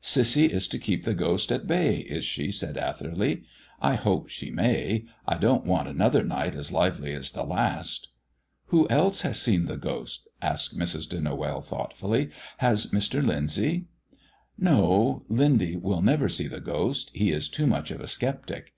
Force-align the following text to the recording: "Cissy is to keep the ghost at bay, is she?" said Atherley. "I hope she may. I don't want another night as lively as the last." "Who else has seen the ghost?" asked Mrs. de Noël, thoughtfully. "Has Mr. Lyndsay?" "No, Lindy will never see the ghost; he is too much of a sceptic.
"Cissy 0.00 0.46
is 0.46 0.66
to 0.68 0.78
keep 0.78 1.04
the 1.04 1.12
ghost 1.12 1.52
at 1.52 1.66
bay, 1.66 1.98
is 1.98 2.24
she?" 2.24 2.50
said 2.50 2.78
Atherley. 2.78 3.42
"I 3.82 3.96
hope 3.96 4.30
she 4.30 4.50
may. 4.50 5.04
I 5.28 5.36
don't 5.36 5.66
want 5.66 5.88
another 5.88 6.22
night 6.24 6.54
as 6.54 6.72
lively 6.72 7.12
as 7.12 7.32
the 7.32 7.44
last." 7.44 8.08
"Who 8.68 8.88
else 8.88 9.20
has 9.20 9.38
seen 9.38 9.66
the 9.66 9.76
ghost?" 9.76 10.26
asked 10.40 10.74
Mrs. 10.74 11.06
de 11.06 11.18
Noël, 11.18 11.62
thoughtfully. 11.62 12.30
"Has 12.56 12.92
Mr. 12.92 13.22
Lyndsay?" 13.22 13.84
"No, 14.56 15.26
Lindy 15.28 15.76
will 15.76 16.00
never 16.00 16.30
see 16.30 16.46
the 16.48 16.60
ghost; 16.60 17.10
he 17.12 17.30
is 17.30 17.50
too 17.50 17.66
much 17.66 17.90
of 17.90 18.00
a 18.00 18.08
sceptic. 18.08 18.72